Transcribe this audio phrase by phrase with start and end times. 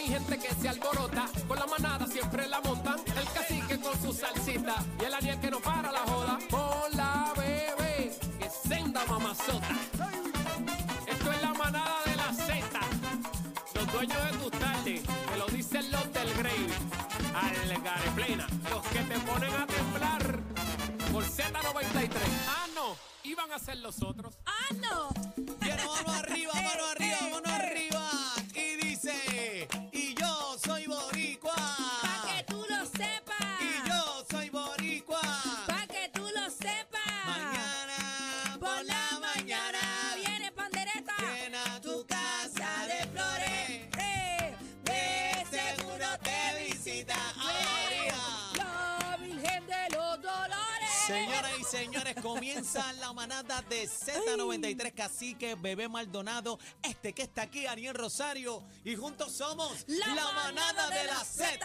[0.00, 4.12] mi gente que se alborota, con la manada siempre la montan, el cacique con su
[4.12, 6.38] salsita y el aniel que no para la joda.
[6.52, 9.76] Hola bebé, que senda mamazota.
[11.06, 12.80] Esto es la manada de la Z,
[13.74, 16.66] los dueños de tus tardes, te lo dicen los del Grey,
[17.34, 20.40] al plena, los que te ponen a temblar
[21.12, 22.10] por Z93.
[22.48, 24.34] Ah no, iban a ser los otros.
[24.46, 25.10] Ah no.
[25.60, 26.39] Quiero arriba.
[51.70, 58.62] Señores, comienza la manada de Z93 Cacique, Bebé Maldonado, este que está aquí, Ariel Rosario,
[58.84, 61.64] y juntos somos la, manada, de la Z.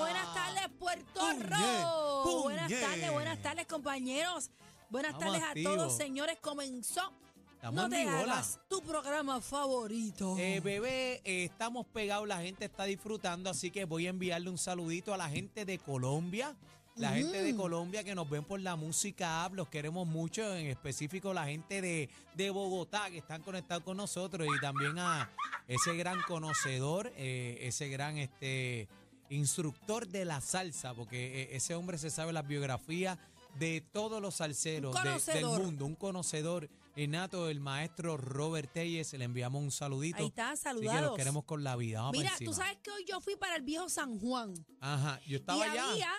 [0.00, 2.42] Buenas tardes, Puerto Rico.
[2.42, 4.50] Buenas tardes, buenas tardes, compañeros.
[4.90, 6.38] Buenas tardes a todos, señores.
[6.40, 7.12] Comenzó.
[7.54, 10.36] Estamos no te hagas tu programa favorito.
[10.38, 14.58] Eh, bebé, eh, estamos pegados, la gente está disfrutando, así que voy a enviarle un
[14.58, 16.54] saludito a la gente de Colombia.
[16.96, 20.66] La gente de Colombia que nos ven por la música app, los queremos mucho, en
[20.68, 25.30] específico la gente de, de Bogotá que están conectados con nosotros y también a
[25.68, 28.88] ese gran conocedor, eh, ese gran este
[29.28, 33.18] instructor de la salsa, porque eh, ese hombre se sabe las biografías
[33.58, 39.24] de todos los salseros de- del mundo, un conocedor innato, el maestro Robert Telles, le
[39.24, 40.18] enviamos un saludito.
[40.18, 41.02] Ahí está, Así que saludados.
[41.08, 42.00] los queremos con la vida.
[42.02, 45.32] Vamos Mira, tú sabes que hoy yo fui para el viejo San Juan Ajá, yo
[45.32, 45.90] y estaba allá.
[45.90, 46.10] había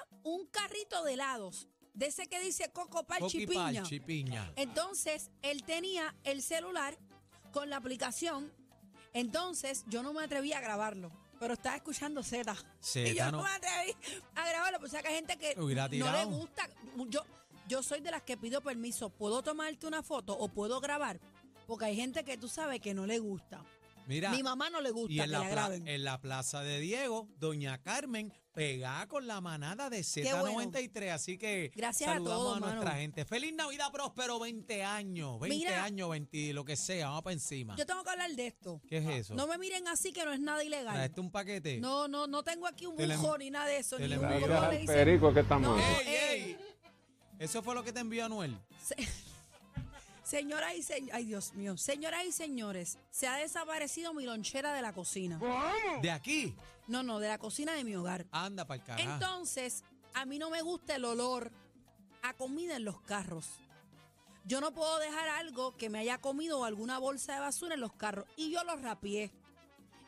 [0.58, 3.84] carrito de helados, de ese que dice Coco Pal Chipiña.
[3.84, 4.52] Chipiña.
[4.56, 6.98] Entonces, él tenía el celular
[7.52, 8.52] con la aplicación.
[9.14, 11.12] Entonces, yo no me atreví a grabarlo.
[11.40, 12.56] Pero estaba escuchando Z.
[12.96, 13.44] Y yo no no.
[13.44, 13.96] me atreví
[14.36, 14.80] a grabarlo.
[14.80, 16.68] Pues, o sea, que hay gente que no le gusta.
[17.08, 17.22] Yo,
[17.68, 19.10] yo soy de las que pido permiso.
[19.10, 21.20] ¿Puedo tomarte una foto o puedo grabar?
[21.68, 23.64] Porque hay gente que tú sabes que no le gusta.
[24.08, 25.88] Mira, Mi mamá no le gusta y que la, graben.
[25.88, 31.12] en la plaza de Diego, doña Carmen pegada con la manada de Z93.
[31.12, 33.00] Así que Gracias a saludamos todos, a nuestra mano.
[33.02, 33.24] gente.
[33.26, 35.40] Feliz Navidad, próspero, 20 años.
[35.40, 35.84] 20 Mira.
[35.84, 37.08] años, 20, lo que sea.
[37.10, 37.76] Vamos para encima.
[37.76, 38.82] Yo tengo que hablar de esto.
[38.90, 39.36] ¿Qué es eso?
[39.36, 40.96] No me miren así que no es nada ilegal.
[40.96, 41.80] ¿Traeste un paquete?
[41.80, 43.98] No, no, no tengo aquí un bujón ni nada de eso.
[43.98, 44.48] te Ni le un, envío.
[44.48, 44.86] ¿cómo Mira le?
[44.86, 45.68] Perico que estamos.
[45.70, 45.78] No.
[45.78, 46.32] ¡Ey, eh.
[46.32, 46.58] ey!
[47.38, 48.58] Eso fue lo que te envió Anuel.
[48.84, 48.96] Se-
[50.28, 54.82] Señoras y señores, ay Dios mío, señoras y señores, se ha desaparecido mi lonchera de
[54.82, 55.40] la cocina.
[56.02, 56.54] De aquí.
[56.86, 58.26] No, no, de la cocina de mi hogar.
[58.32, 59.10] Anda para el carajo.
[59.10, 61.50] Entonces, a mí no me gusta el olor
[62.24, 63.48] a comida en los carros.
[64.44, 67.80] Yo no puedo dejar algo que me haya comido o alguna bolsa de basura en
[67.80, 68.26] los carros.
[68.36, 69.32] Y yo lo rapié.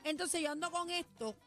[0.03, 1.37] Entonces yo ando con esto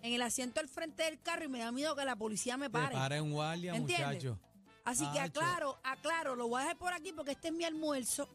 [0.00, 2.70] en el asiento al frente del carro y me da miedo que la policía me
[2.70, 2.94] pare.
[2.94, 4.06] para en guardia, ¿Entiendes?
[4.06, 4.45] muchacho.
[4.86, 8.28] Así que aclaro, aclaro, lo voy a dejar por aquí porque este es mi almuerzo.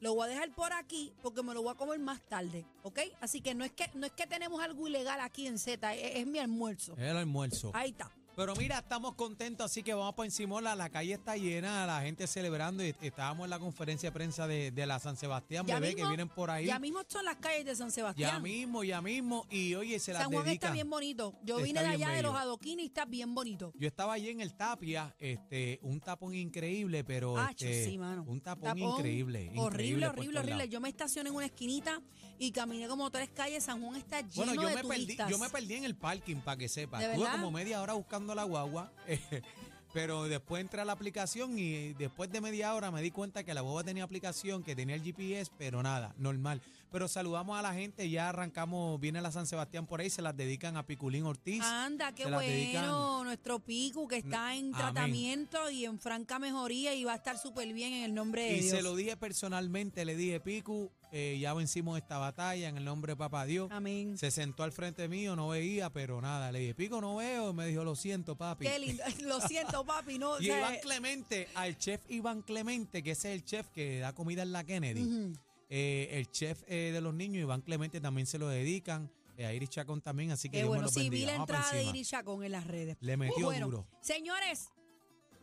[0.00, 3.00] Lo voy a dejar por aquí porque me lo voy a comer más tarde, ¿ok?
[3.20, 6.16] Así que no es que no es que tenemos algo ilegal aquí en Z, es,
[6.16, 6.94] es mi almuerzo.
[6.98, 7.72] El almuerzo.
[7.74, 8.10] Ahí está.
[8.38, 10.60] Pero mira, estamos contentos, así que vamos por encima.
[10.60, 12.84] La, la calle está llena, la gente celebrando.
[12.84, 16.06] Y estábamos en la conferencia de prensa de, de la San Sebastián, Ya bebé, que
[16.06, 16.66] vienen por ahí.
[16.66, 18.40] Ya mismo son las calles de San Ya Sebastián.
[18.40, 19.44] mismo, ya mismo.
[19.50, 21.34] Y oye, se las San Juan está bien bonito.
[21.42, 23.72] Yo Está vine de allá de los adoquines y está bien bonito.
[23.74, 28.22] Yo estaba allí en el Tapia, este, un tapón increíble, pero Ah, este, sí, mano.
[28.28, 29.50] un tapón, Tapón increíble.
[29.56, 30.68] Horrible, increíble horrible, horrible.
[30.68, 32.00] Yo me estacioné en una esquinita
[32.38, 33.64] y caminé como tres calles.
[33.64, 36.36] San Juan está lleno Bueno, yo de me, perdí, yo me perdí en el parking,
[36.36, 37.00] para que sepa.
[37.00, 39.18] ¿De Estuve como media hora buscando la guagua, eh,
[39.92, 43.54] pero después entré a la aplicación y después de media hora me di cuenta que
[43.54, 46.60] la guagua tenía aplicación, que tenía el GPS, pero nada, normal.
[46.90, 50.34] Pero saludamos a la gente, ya arrancamos, viene la San Sebastián por ahí, se las
[50.36, 51.62] dedican a Piculín Ortiz.
[51.62, 52.40] Anda, qué bueno.
[52.40, 54.72] dedican- Nuestro Picu que está en Amén.
[54.74, 58.56] tratamiento y en franca mejoría y va a estar súper bien en el nombre de
[58.56, 58.70] Y Dios.
[58.76, 63.12] se lo dije personalmente, le dije, Picu, eh, ya vencimos esta batalla en el nombre
[63.12, 63.70] de Papá Dios.
[63.72, 64.18] Amén.
[64.18, 66.52] Se sentó al frente mío, no veía, pero nada.
[66.52, 67.50] Le dije, Pico, no veo.
[67.50, 68.66] Y me dijo, lo siento, papi.
[68.66, 69.02] Qué lindo.
[69.22, 70.18] Lo siento, papi.
[70.18, 73.68] No, o Y sea, Iván Clemente, al chef Iván Clemente, que ese es el chef
[73.68, 75.34] que da comida en la Kennedy,
[75.70, 79.52] eh, el chef eh, de los niños, Iván Clemente, también se lo dedican, eh, a
[79.52, 80.88] Iris Chacón también, así que Dios bueno.
[80.88, 81.84] Sí, vi la Vamos entrada de.
[81.84, 82.96] Iris Chacón en las redes.
[83.00, 83.86] Le metió Bueno, duro.
[84.00, 84.70] Señores,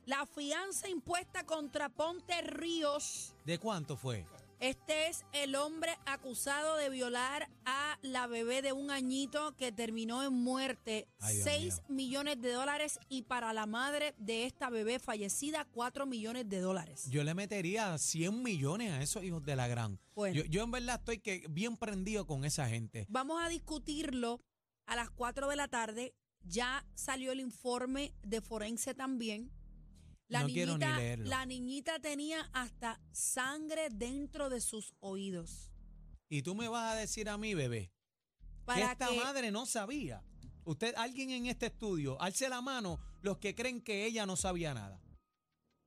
[0.06, 3.34] la fianza impuesta contra Ponte Ríos.
[3.46, 4.26] ¿De cuánto fue?
[4.60, 10.24] Este es el hombre acusado de violar a la bebé de un añito que terminó
[10.24, 11.08] en muerte.
[11.20, 11.96] Ay, Dios 6 mío.
[11.96, 17.10] millones de dólares y para la madre de esta bebé fallecida, 4 millones de dólares.
[17.10, 20.00] Yo le metería 100 millones a esos hijos de la gran.
[20.16, 20.36] Bueno.
[20.36, 23.06] Yo, yo en verdad estoy que bien prendido con esa gente.
[23.10, 24.42] Vamos a discutirlo
[24.86, 26.16] a las 4 de la tarde.
[26.44, 29.52] Ya salió el informe de forense también.
[30.28, 31.26] La, No quiero ni niñita, leerlo.
[31.30, 35.70] la niñita tenía hasta sangre dentro de sus oídos.
[36.30, 37.92] Y tú me vas a decir a mí, bebé,
[38.40, 40.24] que Para esta que, madre no sabía.
[40.64, 44.74] Usted, alguien en este estudio, alce la mano los que creen que ella no sabía
[44.74, 45.00] nada.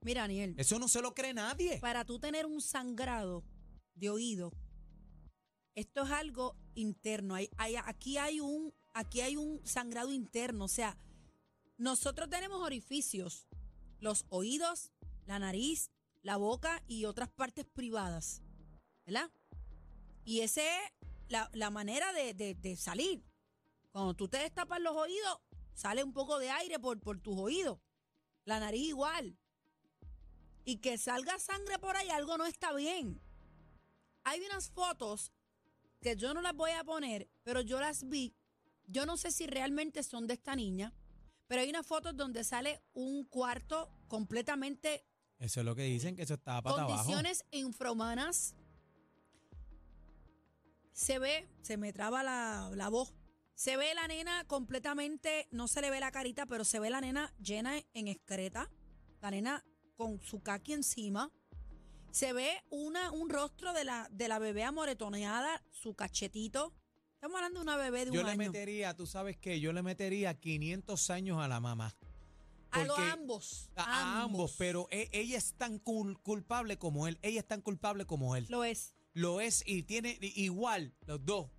[0.02, 1.78] mira, Aniel, Eso no se lo cree nadie.
[1.80, 3.42] para tú tener un sangrado
[3.96, 4.52] de oído,
[5.74, 7.34] esto es algo interno.
[7.34, 10.64] Hay, hay- aquí, hay un, aquí hay un sangrado interno.
[10.64, 10.96] O sea,
[11.76, 13.48] nosotros tenemos orificios,
[14.00, 14.92] los oídos,
[15.26, 15.90] la nariz,
[16.22, 18.42] la boca y otras partes privadas.
[19.06, 19.30] ¿Verdad?
[20.24, 20.92] Y esa es
[21.28, 23.24] la, la manera de, de- de salir.
[23.90, 25.38] Cuando tú te destapas los oídos,
[25.74, 27.78] sale un poco de aire por, por tus oídos.
[28.44, 29.36] La nariz igual.
[30.64, 33.20] Y que salga sangre por ahí, algo no está bien.
[34.24, 35.32] Hay unas fotos
[36.02, 38.34] que yo no las voy a poner, pero yo las vi.
[38.86, 40.92] Yo no sé si realmente son de esta niña,
[41.48, 45.04] pero hay unas fotos donde sale un cuarto completamente
[45.38, 46.96] Eso es lo que dicen, que eso estaba para abajo.
[46.96, 48.54] condiciones infrahumanas.
[50.92, 53.14] Se ve, se me traba la, la voz.
[53.54, 57.00] Se ve la nena completamente, no se le ve la carita, pero se ve la
[57.00, 58.70] nena llena en excreta.
[59.20, 59.64] La nena
[59.96, 61.32] con su caqui encima.
[62.10, 66.72] Se ve una, un rostro de la, de la bebé amoretoneada, su cachetito.
[67.18, 68.38] Estamos hablando de una bebé de Yo un le año.
[68.38, 71.92] metería, tú sabes qué, yo le metería 500 años a la mamá.
[72.70, 73.70] a los ambos.
[73.74, 77.18] A, a ambos, pero e- ella es tan cul- culpable como él.
[77.22, 78.46] Ella es tan culpable como él.
[78.48, 78.94] Lo es.
[79.14, 81.50] Lo es y tiene igual los dos.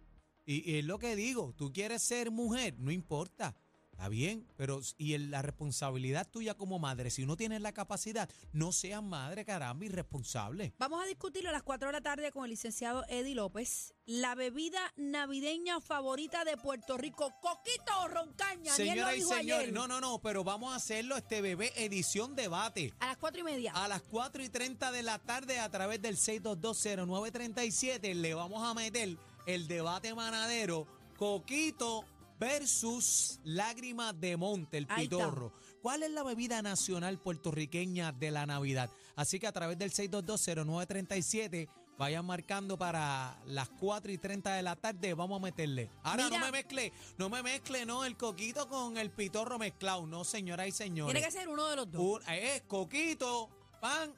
[0.46, 3.54] Y, y es lo que digo, tú quieres ser mujer, no importa.
[4.00, 8.72] Está bien, pero y la responsabilidad tuya como madre, si no tienes la capacidad, no
[8.72, 10.74] seas madre, caramba, irresponsable.
[10.80, 13.94] Vamos a discutirlo a las 4 de la tarde con el licenciado Eddie López.
[14.06, 18.72] La bebida navideña favorita de Puerto Rico, coquito o roncaña.
[18.72, 22.94] Señoras y señores, no, no, no, pero vamos a hacerlo este bebé edición debate.
[23.02, 23.74] A las 4 y media.
[23.74, 28.74] A las 4 y 30 de la tarde, a través del 6220937, le vamos a
[28.74, 30.88] meter el debate manadero
[31.18, 32.06] Coquito
[32.40, 35.54] versus Lágrima de Monte, el Ahí pitorro.
[35.82, 38.90] ¿Cuál es la bebida nacional puertorriqueña de la Navidad?
[39.16, 44.76] Así que a través del 6220937, vayan marcando para las 4 y 30 de la
[44.76, 45.90] tarde, vamos a meterle.
[46.04, 46.40] Ahora Mira.
[46.40, 50.68] no me mezcle, no me mezcle, no, el coquito con el pitorro mezclado, no, señoras
[50.68, 51.14] y señores.
[51.14, 52.02] Tiene que ser uno de los dos.
[52.02, 53.50] Un- es coquito,
[53.82, 54.14] pan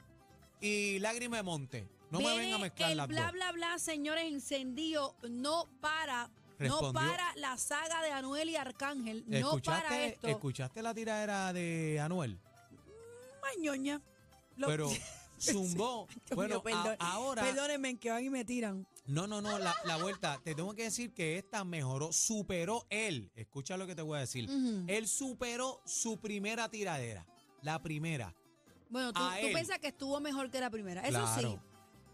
[0.60, 1.88] y lágrima de monte.
[2.12, 3.32] No me Viene venga a mezclar el las bla, dos.
[3.32, 5.16] bla, bla, señores, encendido.
[5.30, 6.30] No para.
[6.62, 7.02] Respondió.
[7.02, 9.24] No para la saga de Anuel y Arcángel.
[9.28, 10.28] No para ¿Escuchaste, esto.
[10.28, 12.40] ¿Escuchaste la tiradera de Anuel?
[13.42, 14.02] Mañoña.
[14.58, 14.90] Lo- Pero
[15.40, 16.08] zumbó.
[16.28, 17.44] Dios bueno, mío, perdón- a- ahora.
[17.44, 18.88] Perdónenme que van y me tiran.
[19.08, 20.40] No, no, no, la, la vuelta.
[20.44, 23.32] Te tengo que decir que esta mejoró, superó él.
[23.36, 24.50] Escucha lo que te voy a decir.
[24.50, 24.86] Ujú.
[24.88, 27.26] Él superó su primera tiradera.
[27.62, 28.34] La primera.
[28.90, 29.54] Bueno, tú, a tú él.
[29.54, 31.02] piensas que estuvo mejor que la primera.
[31.02, 31.60] Eso Claro, sí.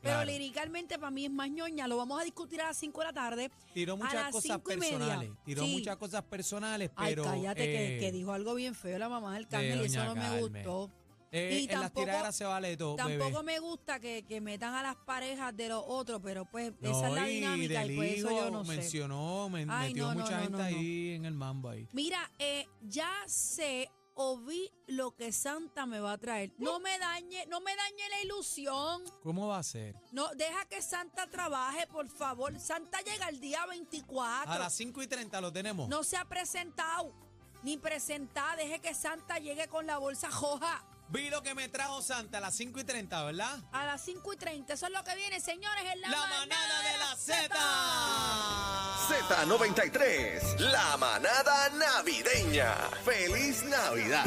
[0.07, 0.31] Pero claro.
[0.31, 1.87] liricalmente para mí es más ñoña.
[1.87, 3.51] Lo vamos a discutir a las 5 de la tarde.
[3.73, 4.97] Tiró a muchas las cosas cinco y media.
[4.97, 5.31] personales.
[5.45, 5.71] Tiró Sí.
[5.73, 7.23] muchas cosas personales, Ay, pero.
[7.25, 10.05] cállate, que, eh, que dijo algo bien feo la mamá del Cángel y eso doña
[10.05, 10.39] no me Carmen.
[10.63, 10.91] gustó.
[11.29, 13.17] eh, y en las tampoco- tiraderas se vale de todo, bebé.
[13.19, 16.89] Tampoco me gusta que, que metan a las parejas de los otros, pero pues No,
[16.89, 18.71] esa es la dinámica y del pues eso yo no sé.
[18.77, 20.63] mencionó, men- Ay, metió no, no, mucha no, gente no, no.
[20.63, 21.85] ahí en el mambo ahí.
[21.91, 26.51] Mira, eh, ya sé o vi lo que Santa me va a traer.
[26.57, 29.03] No me dañe, no me dañe la ilusión.
[29.21, 29.95] ¿Cómo va a ser?
[30.11, 32.59] No, deja que Santa trabaje, por favor.
[32.59, 34.51] Santa llega el día 24.
[34.51, 35.87] A las 5 y 30 lo tenemos.
[35.87, 37.13] No se ha presentado,
[37.61, 38.55] ni presentada.
[38.55, 40.83] Deje que Santa llegue con la bolsa roja.
[41.09, 43.59] Vi lo que me trajo Santa a las 5 y 30, ¿verdad?
[43.71, 44.73] A las 5 y 30.
[44.73, 47.55] Eso es lo que viene, señores, en la, La manada de la Z.
[49.07, 52.73] Z93, la manada navideña.
[53.05, 54.25] ¡Feliz Navidad!